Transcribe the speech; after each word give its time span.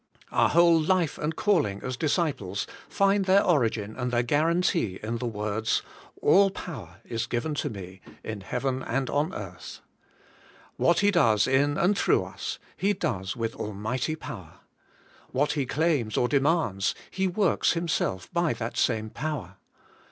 Our 0.31 0.49
whole 0.49 0.81
life 0.81 1.19
and 1.19 1.35
calling 1.35 1.83
as 1.83 1.95
disciples 1.95 2.65
find 2.89 3.25
their 3.25 3.43
origin 3.43 3.95
and 3.95 4.09
their 4.09 4.23
guarantee 4.23 4.99
in 5.03 5.19
the 5.19 5.27
words: 5.27 5.83
'All 6.23 6.49
power 6.49 7.01
is 7.05 7.27
given 7.27 7.53
to 7.53 7.69
me 7.69 8.01
in 8.23 8.41
heaven 8.41 8.81
and 8.81 9.11
on 9.11 9.31
earth.' 9.31 9.81
What 10.75 11.01
He 11.01 11.11
does 11.11 11.45
in 11.45 11.77
and 11.77 11.95
through 11.95 12.23
us, 12.25 12.57
He 12.75 12.93
does 12.93 13.35
with 13.35 13.53
almighty 13.53 14.15
power. 14.15 14.61
What 15.29 15.51
He 15.51 15.67
claims 15.67 16.17
or 16.17 16.27
demands. 16.27 16.95
He 17.11 17.27
works 17.27 17.73
Him 17.73 17.87
self 17.87 18.27
by 18.33 18.53
that 18.53 18.77
same 18.77 19.11
power. 19.11 19.57